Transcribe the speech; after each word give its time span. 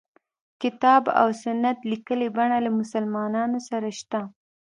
کتاب 0.61 1.03
او 1.19 1.27
سنت 1.43 1.77
لیکلي 1.91 2.27
بڼه 2.37 2.57
له 2.65 2.71
مسلمانانو 2.79 3.59
سره 3.69 3.87
شته. 3.99 4.19